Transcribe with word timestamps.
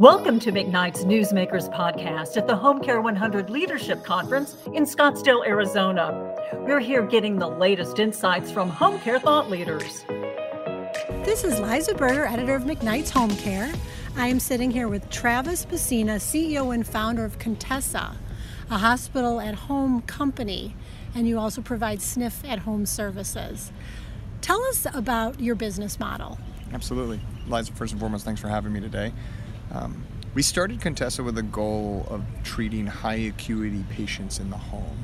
Welcome 0.00 0.38
to 0.40 0.52
McKnight's 0.52 1.02
Newsmakers 1.02 1.74
podcast 1.74 2.36
at 2.36 2.46
the 2.46 2.54
Home 2.54 2.80
Care 2.80 3.00
100 3.00 3.50
Leadership 3.50 4.04
Conference 4.04 4.56
in 4.72 4.84
Scottsdale, 4.84 5.44
Arizona. 5.44 6.36
We're 6.52 6.78
here 6.78 7.04
getting 7.04 7.40
the 7.40 7.48
latest 7.48 7.98
insights 7.98 8.52
from 8.52 8.70
home 8.70 9.00
care 9.00 9.18
thought 9.18 9.50
leaders. 9.50 10.04
This 11.24 11.42
is 11.42 11.58
Liza 11.58 11.96
Berger, 11.96 12.26
editor 12.26 12.54
of 12.54 12.62
McKnight's 12.62 13.10
Home 13.10 13.34
Care. 13.38 13.72
I 14.16 14.28
am 14.28 14.38
sitting 14.38 14.70
here 14.70 14.86
with 14.86 15.10
Travis 15.10 15.68
Messina, 15.68 16.20
CEO 16.20 16.72
and 16.72 16.86
founder 16.86 17.24
of 17.24 17.40
Contessa, 17.40 18.16
a 18.70 18.78
hospital 18.78 19.40
at 19.40 19.56
home 19.56 20.02
company, 20.02 20.76
and 21.12 21.26
you 21.26 21.40
also 21.40 21.60
provide 21.60 21.98
SNF 21.98 22.48
at 22.48 22.60
home 22.60 22.86
services. 22.86 23.72
Tell 24.42 24.62
us 24.66 24.86
about 24.94 25.40
your 25.40 25.56
business 25.56 25.98
model. 25.98 26.38
Absolutely. 26.72 27.18
Liza, 27.48 27.72
first 27.72 27.90
and 27.90 27.98
foremost, 27.98 28.24
thanks 28.24 28.40
for 28.40 28.46
having 28.46 28.72
me 28.72 28.78
today. 28.78 29.12
Um, 29.70 30.04
we 30.34 30.42
started 30.42 30.80
Contessa 30.80 31.22
with 31.22 31.38
a 31.38 31.42
goal 31.42 32.06
of 32.10 32.22
treating 32.44 32.86
high 32.86 33.14
acuity 33.14 33.84
patients 33.90 34.38
in 34.38 34.50
the 34.50 34.56
home. 34.56 34.98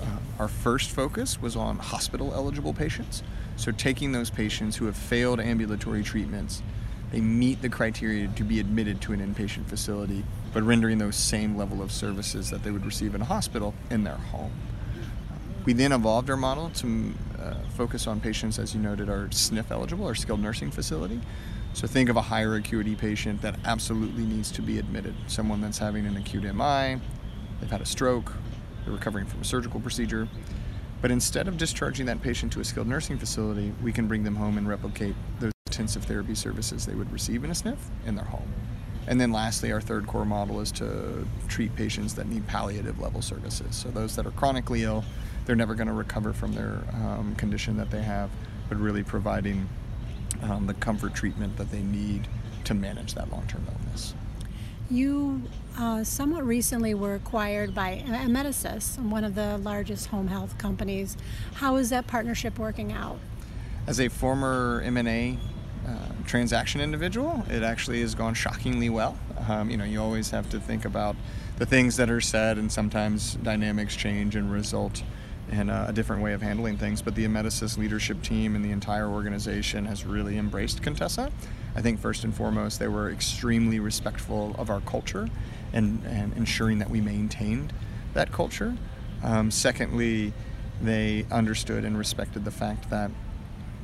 Uh, 0.00 0.06
our 0.38 0.48
first 0.48 0.90
focus 0.90 1.40
was 1.40 1.56
on 1.56 1.78
hospital 1.78 2.32
eligible 2.34 2.72
patients. 2.72 3.22
So, 3.56 3.72
taking 3.72 4.12
those 4.12 4.30
patients 4.30 4.76
who 4.76 4.84
have 4.86 4.96
failed 4.96 5.40
ambulatory 5.40 6.02
treatments, 6.02 6.62
they 7.10 7.20
meet 7.20 7.62
the 7.62 7.68
criteria 7.68 8.28
to 8.28 8.44
be 8.44 8.60
admitted 8.60 9.00
to 9.02 9.12
an 9.12 9.20
inpatient 9.20 9.66
facility, 9.66 10.24
but 10.52 10.62
rendering 10.62 10.98
those 10.98 11.16
same 11.16 11.56
level 11.56 11.80
of 11.80 11.90
services 11.90 12.50
that 12.50 12.62
they 12.62 12.70
would 12.70 12.84
receive 12.84 13.14
in 13.14 13.22
a 13.22 13.24
hospital 13.24 13.74
in 13.90 14.04
their 14.04 14.16
home. 14.16 14.52
We 15.64 15.72
then 15.72 15.92
evolved 15.92 16.30
our 16.30 16.36
model 16.36 16.70
to 16.70 17.14
uh, 17.40 17.54
focus 17.76 18.06
on 18.06 18.20
patients, 18.20 18.58
as 18.58 18.74
you 18.74 18.80
noted, 18.80 19.08
are 19.08 19.28
SNF 19.28 19.70
eligible 19.70 20.06
or 20.06 20.14
skilled 20.14 20.40
nursing 20.40 20.70
facility. 20.70 21.20
So 21.76 21.86
think 21.86 22.08
of 22.08 22.16
a 22.16 22.22
higher 22.22 22.54
acuity 22.54 22.94
patient 22.94 23.42
that 23.42 23.56
absolutely 23.66 24.24
needs 24.24 24.50
to 24.52 24.62
be 24.62 24.78
admitted. 24.78 25.14
Someone 25.26 25.60
that's 25.60 25.76
having 25.76 26.06
an 26.06 26.16
acute 26.16 26.44
MI, 26.44 26.98
they've 27.60 27.70
had 27.70 27.82
a 27.82 27.84
stroke, 27.84 28.32
they're 28.82 28.94
recovering 28.94 29.26
from 29.26 29.42
a 29.42 29.44
surgical 29.44 29.78
procedure. 29.78 30.26
But 31.02 31.10
instead 31.10 31.48
of 31.48 31.58
discharging 31.58 32.06
that 32.06 32.22
patient 32.22 32.50
to 32.54 32.60
a 32.60 32.64
skilled 32.64 32.86
nursing 32.86 33.18
facility, 33.18 33.74
we 33.82 33.92
can 33.92 34.08
bring 34.08 34.24
them 34.24 34.36
home 34.36 34.56
and 34.56 34.66
replicate 34.66 35.14
those 35.38 35.52
intensive 35.66 36.06
therapy 36.06 36.34
services 36.34 36.86
they 36.86 36.94
would 36.94 37.12
receive 37.12 37.44
in 37.44 37.50
a 37.50 37.52
SNF 37.52 37.76
in 38.06 38.14
their 38.14 38.24
home. 38.24 38.50
And 39.06 39.20
then 39.20 39.30
lastly, 39.30 39.70
our 39.70 39.82
third 39.82 40.06
core 40.06 40.24
model 40.24 40.62
is 40.62 40.72
to 40.72 41.28
treat 41.46 41.76
patients 41.76 42.14
that 42.14 42.26
need 42.26 42.46
palliative 42.46 43.00
level 43.00 43.20
services. 43.20 43.76
So 43.76 43.90
those 43.90 44.16
that 44.16 44.24
are 44.24 44.30
chronically 44.30 44.84
ill, 44.84 45.04
they're 45.44 45.54
never 45.54 45.74
going 45.74 45.88
to 45.88 45.92
recover 45.92 46.32
from 46.32 46.54
their 46.54 46.80
um, 46.94 47.34
condition 47.36 47.76
that 47.76 47.90
they 47.90 48.00
have, 48.00 48.30
but 48.70 48.78
really 48.78 49.02
providing 49.02 49.68
um, 50.44 50.66
the 50.66 50.74
comfort 50.74 51.14
treatment 51.14 51.56
that 51.56 51.70
they 51.70 51.82
need 51.82 52.28
to 52.64 52.74
manage 52.74 53.14
that 53.14 53.30
long 53.30 53.46
term 53.46 53.64
illness. 53.72 54.14
You 54.90 55.42
uh, 55.78 56.04
somewhat 56.04 56.46
recently 56.46 56.94
were 56.94 57.14
acquired 57.14 57.74
by 57.74 58.04
Amedisys, 58.06 58.98
one 58.98 59.24
of 59.24 59.34
the 59.34 59.58
largest 59.58 60.08
home 60.08 60.28
health 60.28 60.56
companies. 60.58 61.16
How 61.54 61.76
is 61.76 61.90
that 61.90 62.06
partnership 62.06 62.58
working 62.58 62.92
out? 62.92 63.18
As 63.86 64.00
a 64.00 64.08
former 64.08 64.82
M&A 64.84 65.38
uh, 65.86 65.98
transaction 66.24 66.80
individual, 66.80 67.44
it 67.50 67.62
actually 67.62 68.00
has 68.00 68.14
gone 68.14 68.34
shockingly 68.34 68.88
well. 68.88 69.16
Um, 69.48 69.70
you 69.70 69.76
know, 69.76 69.84
you 69.84 70.00
always 70.00 70.30
have 70.30 70.48
to 70.50 70.60
think 70.60 70.84
about 70.84 71.16
the 71.58 71.66
things 71.66 71.96
that 71.96 72.10
are 72.10 72.20
said, 72.20 72.58
and 72.58 72.70
sometimes 72.70 73.34
dynamics 73.34 73.96
change 73.96 74.36
and 74.36 74.52
result 74.52 75.02
and 75.50 75.70
uh, 75.70 75.86
a 75.88 75.92
different 75.92 76.22
way 76.22 76.32
of 76.32 76.42
handling 76.42 76.76
things. 76.76 77.02
But 77.02 77.14
the 77.14 77.24
Amedisys 77.26 77.78
leadership 77.78 78.22
team 78.22 78.54
and 78.54 78.64
the 78.64 78.70
entire 78.70 79.08
organization 79.08 79.84
has 79.86 80.04
really 80.04 80.38
embraced 80.38 80.82
Contessa. 80.82 81.30
I 81.74 81.82
think 81.82 82.00
first 82.00 82.24
and 82.24 82.34
foremost, 82.34 82.78
they 82.78 82.88
were 82.88 83.10
extremely 83.10 83.80
respectful 83.80 84.54
of 84.58 84.70
our 84.70 84.80
culture 84.80 85.28
and, 85.72 86.02
and 86.06 86.34
ensuring 86.36 86.78
that 86.78 86.90
we 86.90 87.00
maintained 87.00 87.72
that 88.14 88.32
culture. 88.32 88.76
Um, 89.22 89.50
secondly, 89.50 90.32
they 90.80 91.26
understood 91.30 91.84
and 91.84 91.96
respected 91.98 92.44
the 92.44 92.50
fact 92.50 92.90
that 92.90 93.10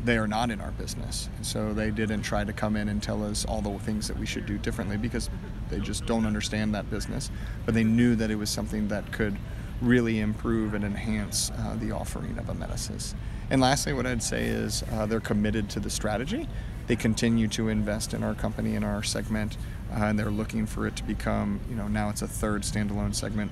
they 0.04 0.16
are 0.16 0.26
not 0.26 0.50
in 0.50 0.60
our 0.60 0.72
business. 0.72 1.28
So 1.42 1.72
they 1.72 1.90
didn't 1.90 2.22
try 2.22 2.44
to 2.44 2.52
come 2.52 2.76
in 2.76 2.88
and 2.88 3.02
tell 3.02 3.22
us 3.24 3.44
all 3.44 3.60
the 3.60 3.78
things 3.78 4.08
that 4.08 4.18
we 4.18 4.26
should 4.26 4.46
do 4.46 4.58
differently 4.58 4.96
because 4.96 5.30
they 5.68 5.78
just 5.78 6.06
don't 6.06 6.26
understand 6.26 6.74
that 6.74 6.90
business. 6.90 7.30
But 7.64 7.74
they 7.74 7.84
knew 7.84 8.16
that 8.16 8.30
it 8.30 8.34
was 8.34 8.50
something 8.50 8.88
that 8.88 9.12
could 9.12 9.36
really 9.82 10.20
improve 10.20 10.74
and 10.74 10.84
enhance 10.84 11.50
uh, 11.50 11.76
the 11.78 11.90
offering 11.92 12.38
of 12.38 12.46
Amedisys. 12.46 13.14
And 13.50 13.60
lastly, 13.60 13.92
what 13.92 14.06
I'd 14.06 14.22
say 14.22 14.44
is 14.44 14.82
uh, 14.92 15.06
they're 15.06 15.20
committed 15.20 15.68
to 15.70 15.80
the 15.80 15.90
strategy. 15.90 16.48
They 16.86 16.96
continue 16.96 17.48
to 17.48 17.68
invest 17.68 18.14
in 18.14 18.22
our 18.22 18.34
company 18.34 18.76
and 18.76 18.84
our 18.84 19.02
segment, 19.02 19.56
uh, 19.90 20.04
and 20.04 20.18
they're 20.18 20.30
looking 20.30 20.66
for 20.66 20.86
it 20.86 20.96
to 20.96 21.04
become, 21.04 21.60
you 21.68 21.76
know, 21.76 21.88
now 21.88 22.08
it's 22.08 22.22
a 22.22 22.28
third 22.28 22.62
standalone 22.62 23.14
segment. 23.14 23.50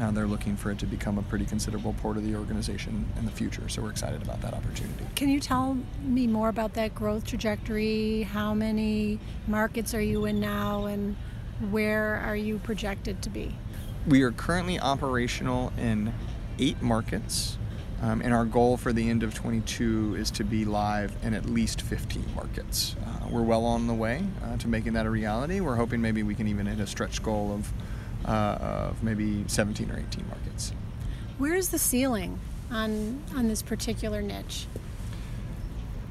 Uh, 0.00 0.10
they're 0.10 0.26
looking 0.26 0.56
for 0.56 0.70
it 0.70 0.78
to 0.78 0.86
become 0.86 1.18
a 1.18 1.22
pretty 1.22 1.44
considerable 1.44 1.92
part 1.94 2.16
of 2.16 2.24
the 2.24 2.34
organization 2.34 3.06
in 3.18 3.26
the 3.26 3.30
future. 3.30 3.68
So 3.68 3.82
we're 3.82 3.90
excited 3.90 4.22
about 4.22 4.40
that 4.40 4.54
opportunity. 4.54 5.06
Can 5.14 5.28
you 5.28 5.38
tell 5.38 5.76
me 6.00 6.26
more 6.26 6.48
about 6.48 6.72
that 6.74 6.94
growth 6.94 7.26
trajectory? 7.26 8.22
How 8.22 8.54
many 8.54 9.18
markets 9.46 9.92
are 9.94 10.00
you 10.00 10.24
in 10.24 10.40
now, 10.40 10.86
and 10.86 11.14
where 11.70 12.16
are 12.16 12.36
you 12.36 12.58
projected 12.58 13.22
to 13.22 13.30
be? 13.30 13.54
We 14.06 14.22
are 14.22 14.32
currently 14.32 14.80
operational 14.80 15.72
in 15.78 16.12
eight 16.58 16.82
markets, 16.82 17.56
um, 18.00 18.20
and 18.20 18.34
our 18.34 18.44
goal 18.44 18.76
for 18.76 18.92
the 18.92 19.08
end 19.08 19.22
of 19.22 19.32
22 19.32 20.16
is 20.16 20.32
to 20.32 20.44
be 20.44 20.64
live 20.64 21.14
in 21.22 21.34
at 21.34 21.46
least 21.46 21.82
15 21.82 22.34
markets. 22.34 22.96
Uh, 23.00 23.28
we're 23.30 23.42
well 23.42 23.64
on 23.64 23.86
the 23.86 23.94
way 23.94 24.24
uh, 24.42 24.56
to 24.56 24.66
making 24.66 24.94
that 24.94 25.06
a 25.06 25.10
reality. 25.10 25.60
We're 25.60 25.76
hoping 25.76 26.02
maybe 26.02 26.24
we 26.24 26.34
can 26.34 26.48
even 26.48 26.66
hit 26.66 26.80
a 26.80 26.86
stretch 26.88 27.22
goal 27.22 27.52
of, 27.52 27.72
uh, 28.28 28.88
of 28.90 29.04
maybe 29.04 29.44
17 29.46 29.88
or 29.88 29.96
18 29.96 30.26
markets. 30.26 30.72
Where's 31.38 31.68
the 31.68 31.78
ceiling 31.78 32.40
on 32.72 33.22
on 33.36 33.46
this 33.46 33.62
particular 33.62 34.20
niche? 34.20 34.66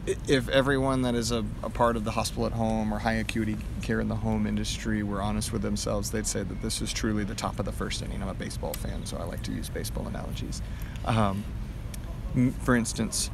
If 0.06 0.50
everyone 0.50 1.03
that 1.03 1.13
is 1.13 1.31
a, 1.31 1.45
a, 1.62 1.69
part 1.69 1.95
of 1.95 2.03
the 2.03 2.12
hospital 2.12 2.47
at 2.47 2.53
home 2.53 2.94
or 2.94 3.00
high 3.00 3.13
acuity 3.13 3.57
care 3.84 4.00
in 4.00 4.07
the 4.07 4.16
home 4.16 4.47
industry 4.47 5.03
were 5.03 5.22
honest 5.22 5.53
with 5.53 5.62
themselves, 5.62 6.09
they'd 6.09 6.25
say 6.25 6.41
that 6.41 6.62
this 6.62 6.81
is 6.81 6.91
truly 6.91 7.23
the 7.23 7.35
top 7.35 7.59
of 7.59 7.66
the 7.66 7.72
first 7.72 8.01
inning. 8.01 8.22
I'm 8.22 8.29
a 8.29 8.34
baseball 8.34 8.73
fan, 8.73 9.06
so 9.06 9.17
I 9.17 9.23
like 9.23 9.44
to 9.44 9.51
use 9.51 9.69
baseball 9.69 10.07
analogies. 10.07 10.61
Um, 11.06 11.44
for 12.61 12.75
instance, 12.75 13.29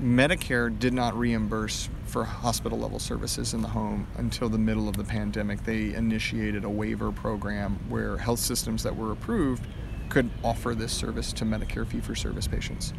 Medicare 0.00 0.76
did 0.76 0.94
not 0.94 1.14
reimburse 1.18 1.90
for 2.06 2.24
hospital 2.24 2.78
level 2.78 2.98
services 2.98 3.52
in 3.52 3.60
the 3.60 3.68
home 3.68 4.06
until 4.16 4.48
the 4.48 4.58
middle 4.58 4.88
of 4.88 4.96
the 4.96 5.04
pandemic. 5.04 5.64
They 5.64 5.94
initiated 5.94 6.64
a 6.64 6.70
waiver 6.70 7.12
program 7.12 7.78
where 7.90 8.16
health 8.16 8.40
systems 8.40 8.82
that 8.84 8.96
were 8.96 9.12
approved 9.12 9.66
could 10.08 10.30
offer 10.42 10.74
this 10.74 10.92
service 10.92 11.32
to 11.34 11.44
Medicare 11.44 11.86
fee 11.86 12.00
for 12.00 12.14
service 12.14 12.48
patients. 12.48 12.94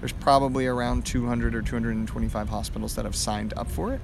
There's 0.00 0.12
probably 0.12 0.66
around 0.66 1.04
200 1.06 1.54
or 1.54 1.62
225 1.62 2.48
hospitals 2.48 2.94
that 2.94 3.04
have 3.04 3.16
signed 3.16 3.54
up 3.56 3.70
for 3.70 3.92
it. 3.92 4.00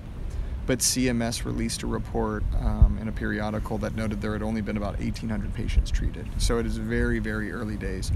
But 0.66 0.78
CMS 0.78 1.44
released 1.44 1.82
a 1.82 1.86
report 1.86 2.42
um, 2.58 2.98
in 3.00 3.08
a 3.08 3.12
periodical 3.12 3.76
that 3.78 3.94
noted 3.94 4.22
there 4.22 4.32
had 4.32 4.42
only 4.42 4.62
been 4.62 4.78
about 4.78 4.98
1,800 4.98 5.52
patients 5.52 5.90
treated. 5.90 6.26
So 6.38 6.58
it 6.58 6.64
is 6.64 6.78
very, 6.78 7.18
very 7.18 7.52
early 7.52 7.76
days. 7.76 8.10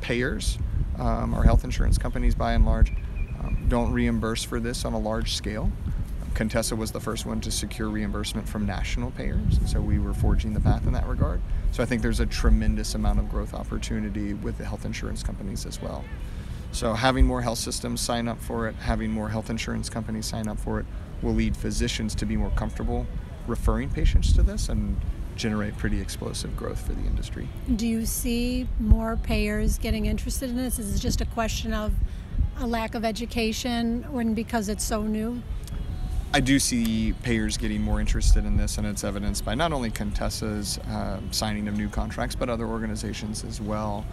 Payers, 0.00 0.58
um, 0.98 1.34
our 1.34 1.42
health 1.42 1.62
insurance 1.62 1.98
companies 1.98 2.34
by 2.34 2.54
and 2.54 2.64
large, 2.64 2.92
um, 3.40 3.66
don't 3.68 3.92
reimburse 3.92 4.42
for 4.42 4.60
this 4.60 4.86
on 4.86 4.94
a 4.94 4.98
large 4.98 5.34
scale. 5.34 5.70
Contessa 6.34 6.74
was 6.74 6.90
the 6.90 7.00
first 7.00 7.26
one 7.26 7.40
to 7.42 7.50
secure 7.50 7.88
reimbursement 7.88 8.48
from 8.48 8.64
national 8.64 9.10
payers, 9.10 9.58
so 9.66 9.80
we 9.80 9.98
were 9.98 10.14
forging 10.14 10.54
the 10.54 10.60
path 10.60 10.86
in 10.86 10.92
that 10.92 11.06
regard. 11.06 11.40
So 11.72 11.82
I 11.82 11.86
think 11.86 12.02
there's 12.02 12.20
a 12.20 12.26
tremendous 12.26 12.94
amount 12.94 13.18
of 13.18 13.28
growth 13.28 13.52
opportunity 13.52 14.34
with 14.34 14.56
the 14.56 14.64
health 14.64 14.84
insurance 14.84 15.22
companies 15.22 15.66
as 15.66 15.82
well. 15.82 16.04
So 16.72 16.94
having 16.94 17.26
more 17.26 17.42
health 17.42 17.58
systems 17.58 18.00
sign 18.00 18.28
up 18.28 18.40
for 18.40 18.68
it, 18.68 18.74
having 18.76 19.10
more 19.10 19.28
health 19.28 19.50
insurance 19.50 19.90
companies 19.90 20.26
sign 20.26 20.48
up 20.48 20.58
for 20.58 20.80
it, 20.80 20.86
will 21.22 21.34
lead 21.34 21.56
physicians 21.56 22.14
to 22.16 22.26
be 22.26 22.36
more 22.36 22.50
comfortable 22.50 23.06
referring 23.46 23.90
patients 23.90 24.32
to 24.34 24.42
this 24.42 24.68
and 24.68 24.96
generate 25.36 25.76
pretty 25.78 26.00
explosive 26.00 26.54
growth 26.56 26.86
for 26.86 26.92
the 26.92 27.06
industry. 27.06 27.48
Do 27.76 27.86
you 27.86 28.06
see 28.06 28.68
more 28.78 29.16
payers 29.16 29.78
getting 29.78 30.06
interested 30.06 30.50
in 30.50 30.56
this? 30.56 30.78
Is 30.78 30.94
it 30.94 30.98
just 30.98 31.20
a 31.20 31.24
question 31.24 31.72
of 31.72 31.92
a 32.58 32.66
lack 32.66 32.94
of 32.94 33.04
education 33.04 34.06
or 34.12 34.22
because 34.24 34.68
it's 34.68 34.84
so 34.84 35.02
new? 35.02 35.42
I 36.32 36.40
do 36.40 36.60
see 36.60 37.12
payers 37.24 37.56
getting 37.56 37.82
more 37.82 38.00
interested 38.00 38.44
in 38.44 38.56
this, 38.56 38.78
and 38.78 38.86
it's 38.86 39.02
evidenced 39.02 39.44
by 39.44 39.56
not 39.56 39.72
only 39.72 39.90
Contessa's 39.90 40.78
uh, 40.78 41.18
signing 41.32 41.66
of 41.66 41.76
new 41.76 41.88
contracts, 41.88 42.36
but 42.36 42.48
other 42.48 42.66
organizations 42.66 43.42
as 43.42 43.60
well. 43.60 44.06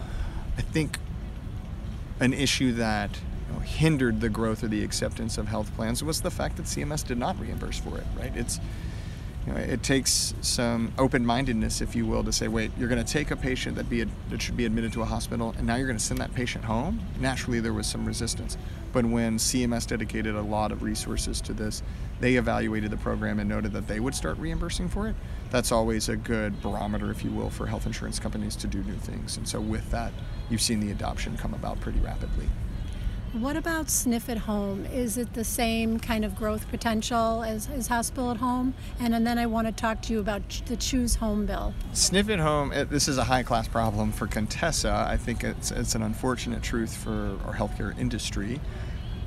I 0.56 0.62
think 0.62 0.98
an 2.20 2.32
issue 2.32 2.72
that 2.72 3.10
you 3.48 3.54
know, 3.54 3.60
hindered 3.60 4.20
the 4.20 4.28
growth 4.28 4.62
or 4.62 4.68
the 4.68 4.84
acceptance 4.84 5.38
of 5.38 5.48
health 5.48 5.74
plans 5.74 6.02
was 6.02 6.20
the 6.22 6.30
fact 6.30 6.56
that 6.56 6.66
CMS 6.66 7.06
did 7.06 7.18
not 7.18 7.38
reimburse 7.38 7.78
for 7.78 7.98
it. 7.98 8.06
Right? 8.16 8.32
It's 8.36 8.60
you 9.46 9.52
know, 9.52 9.58
it 9.60 9.82
takes 9.82 10.34
some 10.42 10.92
open-mindedness, 10.98 11.80
if 11.80 11.96
you 11.96 12.04
will, 12.04 12.22
to 12.24 12.32
say, 12.32 12.48
wait, 12.48 12.70
you're 12.78 12.88
going 12.88 13.02
to 13.02 13.12
take 13.12 13.30
a 13.30 13.36
patient 13.36 13.76
that 13.76 13.88
be 13.88 14.04
that 14.30 14.42
should 14.42 14.56
be 14.56 14.66
admitted 14.66 14.92
to 14.92 15.02
a 15.02 15.04
hospital, 15.06 15.54
and 15.56 15.66
now 15.66 15.76
you're 15.76 15.86
going 15.86 15.98
to 15.98 16.04
send 16.04 16.20
that 16.20 16.34
patient 16.34 16.64
home. 16.64 17.00
Naturally, 17.18 17.60
there 17.60 17.72
was 17.72 17.86
some 17.86 18.04
resistance, 18.04 18.58
but 18.92 19.06
when 19.06 19.38
CMS 19.38 19.86
dedicated 19.86 20.34
a 20.34 20.42
lot 20.42 20.70
of 20.72 20.82
resources 20.82 21.40
to 21.42 21.52
this, 21.52 21.82
they 22.20 22.34
evaluated 22.34 22.90
the 22.90 22.96
program 22.96 23.38
and 23.38 23.48
noted 23.48 23.72
that 23.72 23.86
they 23.86 24.00
would 24.00 24.14
start 24.14 24.36
reimbursing 24.38 24.88
for 24.88 25.08
it. 25.08 25.14
That's 25.50 25.72
always 25.72 26.08
a 26.08 26.16
good 26.16 26.60
barometer, 26.60 27.10
if 27.10 27.24
you 27.24 27.30
will, 27.30 27.48
for 27.48 27.66
health 27.66 27.86
insurance 27.86 28.18
companies 28.18 28.56
to 28.56 28.66
do 28.66 28.82
new 28.82 28.96
things. 28.96 29.36
And 29.36 29.48
so, 29.48 29.60
with 29.60 29.90
that, 29.92 30.12
you've 30.50 30.60
seen 30.60 30.80
the 30.80 30.90
adoption 30.90 31.36
come 31.36 31.54
about 31.54 31.80
pretty 31.80 32.00
rapidly. 32.00 32.48
What 33.34 33.58
about 33.58 33.88
SNF 33.88 34.30
at 34.30 34.38
home? 34.38 34.86
Is 34.86 35.18
it 35.18 35.34
the 35.34 35.44
same 35.44 36.00
kind 36.00 36.24
of 36.24 36.34
growth 36.34 36.66
potential 36.70 37.42
as, 37.42 37.68
as 37.68 37.86
hospital 37.86 38.30
at 38.30 38.38
home? 38.38 38.72
And, 39.00 39.14
and 39.14 39.26
then 39.26 39.36
I 39.36 39.44
want 39.44 39.66
to 39.66 39.72
talk 39.72 40.00
to 40.02 40.14
you 40.14 40.20
about 40.20 40.42
the 40.64 40.76
Choose 40.76 41.16
Home 41.16 41.44
bill. 41.44 41.74
SNF 41.92 42.30
at 42.30 42.38
home, 42.38 42.72
it, 42.72 42.88
this 42.88 43.06
is 43.06 43.18
a 43.18 43.24
high 43.24 43.42
class 43.42 43.68
problem 43.68 44.12
for 44.12 44.26
Contessa. 44.26 45.06
I 45.06 45.18
think 45.18 45.44
it's, 45.44 45.70
it's 45.70 45.94
an 45.94 46.02
unfortunate 46.02 46.62
truth 46.62 46.96
for 46.96 47.38
our 47.44 47.54
healthcare 47.54 47.96
industry. 47.98 48.62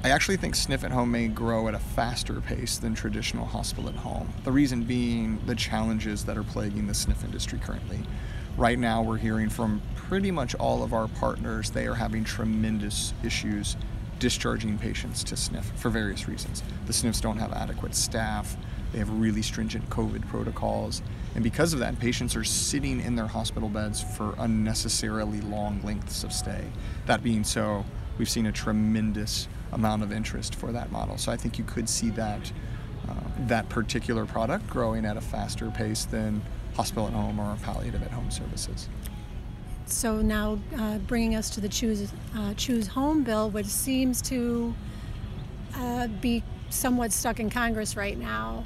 I 0.04 0.10
actually 0.10 0.38
think 0.38 0.56
SNF 0.56 0.84
at 0.84 0.92
home 0.92 1.12
may 1.12 1.28
grow 1.28 1.68
at 1.68 1.76
a 1.76 1.80
faster 1.80 2.42
pace 2.42 2.80
than 2.80 2.96
traditional 2.96 3.46
hospital 3.46 3.88
at 3.88 3.98
home. 3.98 4.34
The 4.46 4.52
reason 4.52 4.82
being 4.82 5.40
the 5.46 5.54
challenges 5.54 6.26
that 6.26 6.40
are 6.40 6.44
plaguing 6.44 6.88
the 6.88 6.94
SNF 6.94 7.24
industry 7.24 7.60
currently. 7.64 8.00
Right 8.58 8.80
now, 8.80 9.02
we're 9.02 9.18
hearing 9.18 9.48
from 9.48 9.82
pretty 9.96 10.32
much 10.32 10.56
all 10.56 10.84
of 10.84 10.92
our 10.92 11.08
partners 11.08 11.70
they 11.70 11.88
are 11.88 11.94
having 11.94 12.24
tremendous 12.24 13.14
issues 13.24 13.78
discharging 14.22 14.78
patients 14.78 15.24
to 15.24 15.34
SNF 15.34 15.64
for 15.78 15.90
various 15.90 16.28
reasons. 16.28 16.62
The 16.86 16.94
SNFs 16.94 17.20
don't 17.22 17.40
have 17.40 17.52
adequate 17.52 17.96
staff, 17.96 18.56
they 18.94 19.00
have 19.00 19.10
really 19.10 19.42
stringent 19.42 19.90
COVID 19.90 20.28
protocols, 20.30 21.02
and 21.34 21.44
because 21.44 21.74
of 21.74 21.80
that, 21.80 21.98
patients 22.00 22.36
are 22.36 22.44
sitting 22.44 23.02
in 23.02 23.16
their 23.16 23.26
hospital 23.26 23.68
beds 23.68 24.00
for 24.00 24.36
unnecessarily 24.38 25.42
long 25.42 25.82
lengths 25.84 26.24
of 26.24 26.32
stay. 26.32 26.66
That 27.08 27.24
being 27.24 27.44
so, 27.44 27.84
we've 28.20 28.30
seen 28.30 28.46
a 28.46 28.52
tremendous 28.52 29.48
amount 29.72 30.04
of 30.04 30.12
interest 30.12 30.54
for 30.54 30.72
that 30.72 30.92
model. 30.92 31.18
So 31.18 31.32
I 31.32 31.38
think 31.38 31.58
you 31.58 31.64
could 31.64 31.90
see 31.90 32.12
that 32.12 32.52
uh, 33.10 33.16
that 33.48 33.70
particular 33.70 34.28
product 34.28 34.68
growing 34.68 35.04
at 35.04 35.18
a 35.18 35.22
faster 35.22 35.72
pace 35.72 36.06
than 36.06 36.44
hospital 36.76 37.08
at 37.08 37.14
home 37.14 37.40
or 37.40 37.58
palliative 37.64 38.04
at 38.04 38.12
home 38.12 38.30
services. 38.30 38.88
So 39.92 40.22
now 40.22 40.60
uh, 40.78 41.00
bringing 41.00 41.36
us 41.36 41.50
to 41.52 41.62
the 41.62 41.70
choose 41.70 42.12
uh, 42.36 42.54
choose 42.56 42.88
home 42.88 43.24
bill, 43.24 43.50
which 43.50 43.68
seems 43.68 44.22
to 44.24 44.74
uh, 45.76 46.08
be 46.08 46.44
somewhat 46.70 47.12
stuck 47.12 47.40
in 47.40 47.50
Congress 47.50 47.96
right 47.96 48.18
now, 48.18 48.64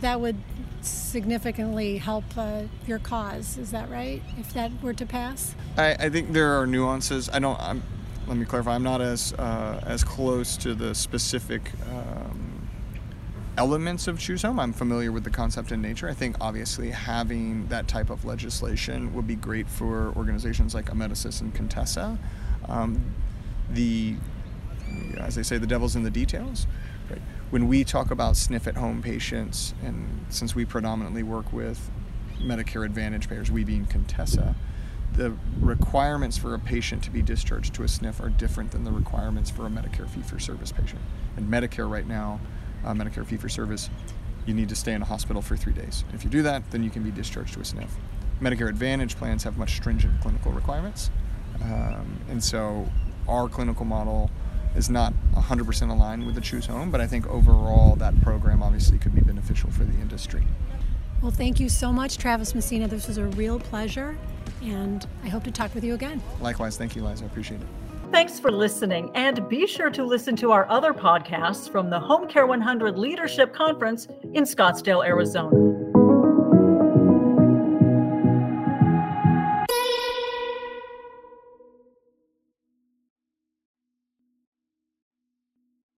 that 0.00 0.20
would 0.20 0.36
significantly 0.82 1.98
help 1.98 2.24
uh, 2.36 2.62
your 2.86 2.98
cause. 2.98 3.58
Is 3.58 3.70
that 3.70 3.88
right? 3.90 4.22
If 4.38 4.52
that 4.54 4.70
were 4.82 4.94
to 4.94 5.06
pass, 5.06 5.54
I, 5.76 5.94
I 5.94 6.10
think 6.10 6.32
there 6.32 6.60
are 6.60 6.66
nuances. 6.66 7.30
I 7.32 7.38
don't. 7.38 7.58
I'm, 7.60 7.82
let 8.26 8.36
me 8.36 8.44
clarify. 8.44 8.74
I'm 8.74 8.82
not 8.82 9.00
as 9.00 9.32
uh, 9.34 9.80
as 9.86 10.02
close 10.02 10.56
to 10.58 10.74
the 10.74 10.94
specific. 10.94 11.70
Elements 13.58 14.06
of 14.06 14.18
Choose 14.18 14.42
Home. 14.42 14.60
I'm 14.60 14.74
familiar 14.74 15.10
with 15.10 15.24
the 15.24 15.30
concept 15.30 15.72
in 15.72 15.80
nature. 15.80 16.10
I 16.10 16.12
think 16.12 16.36
obviously 16.42 16.90
having 16.90 17.66
that 17.68 17.88
type 17.88 18.10
of 18.10 18.26
legislation 18.26 19.14
would 19.14 19.26
be 19.26 19.34
great 19.34 19.66
for 19.66 20.12
organizations 20.14 20.74
like 20.74 20.86
Amedisys 20.86 21.40
and 21.40 21.54
Contessa. 21.54 22.18
Um, 22.68 23.14
the, 23.70 24.16
as 25.16 25.36
they 25.36 25.42
say, 25.42 25.56
the 25.56 25.66
devil's 25.66 25.96
in 25.96 26.02
the 26.02 26.10
details. 26.10 26.66
Right? 27.08 27.22
When 27.48 27.66
we 27.66 27.82
talk 27.82 28.10
about 28.10 28.34
SNF 28.34 28.66
at 28.66 28.76
home 28.76 29.00
patients, 29.00 29.72
and 29.82 30.26
since 30.28 30.54
we 30.54 30.66
predominantly 30.66 31.22
work 31.22 31.50
with 31.50 31.90
Medicare 32.38 32.84
Advantage 32.84 33.26
payers, 33.26 33.50
we 33.50 33.64
being 33.64 33.86
Contessa, 33.86 34.54
the 35.14 35.34
requirements 35.60 36.36
for 36.36 36.52
a 36.52 36.58
patient 36.58 37.02
to 37.04 37.10
be 37.10 37.22
discharged 37.22 37.72
to 37.74 37.84
a 37.84 37.86
SNF 37.86 38.22
are 38.22 38.28
different 38.28 38.72
than 38.72 38.84
the 38.84 38.92
requirements 38.92 39.48
for 39.48 39.64
a 39.64 39.70
Medicare 39.70 40.06
fee 40.06 40.20
for 40.20 40.38
service 40.38 40.72
patient. 40.72 41.00
And 41.38 41.50
Medicare 41.50 41.90
right 41.90 42.06
now 42.06 42.38
uh, 42.86 42.94
Medicare 42.94 43.26
fee 43.26 43.36
for 43.36 43.48
service, 43.48 43.90
you 44.46 44.54
need 44.54 44.68
to 44.68 44.76
stay 44.76 44.92
in 44.92 45.02
a 45.02 45.04
hospital 45.04 45.42
for 45.42 45.56
three 45.56 45.72
days. 45.72 46.04
If 46.14 46.24
you 46.24 46.30
do 46.30 46.42
that, 46.42 46.70
then 46.70 46.82
you 46.82 46.90
can 46.90 47.02
be 47.02 47.10
discharged 47.10 47.54
to 47.54 47.60
a 47.60 47.62
SNF. 47.62 47.88
Medicare 48.40 48.68
Advantage 48.68 49.16
plans 49.16 49.42
have 49.44 49.58
much 49.58 49.76
stringent 49.76 50.20
clinical 50.20 50.52
requirements. 50.52 51.10
Um, 51.62 52.20
and 52.30 52.42
so 52.42 52.88
our 53.28 53.48
clinical 53.48 53.84
model 53.84 54.30
is 54.76 54.90
not 54.90 55.14
100% 55.34 55.90
aligned 55.90 56.26
with 56.26 56.34
the 56.34 56.40
Choose 56.40 56.66
Home, 56.66 56.90
but 56.90 57.00
I 57.00 57.06
think 57.06 57.26
overall 57.28 57.96
that 57.96 58.20
program 58.22 58.62
obviously 58.62 58.98
could 58.98 59.14
be 59.14 59.22
beneficial 59.22 59.70
for 59.70 59.84
the 59.84 59.94
industry. 59.94 60.44
Well, 61.22 61.30
thank 61.30 61.58
you 61.58 61.70
so 61.70 61.92
much, 61.92 62.18
Travis 62.18 62.54
Messina. 62.54 62.86
This 62.86 63.08
was 63.08 63.16
a 63.16 63.24
real 63.24 63.58
pleasure, 63.58 64.18
and 64.62 65.06
I 65.24 65.28
hope 65.28 65.44
to 65.44 65.50
talk 65.50 65.74
with 65.74 65.82
you 65.82 65.94
again. 65.94 66.22
Likewise. 66.40 66.76
Thank 66.76 66.94
you, 66.94 67.02
Liza. 67.02 67.24
I 67.24 67.26
appreciate 67.26 67.62
it. 67.62 67.66
Thanks 68.12 68.40
for 68.40 68.50
listening, 68.50 69.10
and 69.14 69.48
be 69.48 69.66
sure 69.66 69.90
to 69.90 70.04
listen 70.04 70.36
to 70.36 70.50
our 70.52 70.68
other 70.70 70.94
podcasts 70.94 71.70
from 71.70 71.90
the 71.90 71.98
Home 71.98 72.26
Care 72.26 72.46
100 72.46 72.96
Leadership 72.96 73.52
Conference 73.52 74.08
in 74.32 74.44
Scottsdale, 74.44 75.04
Arizona. 75.04 75.85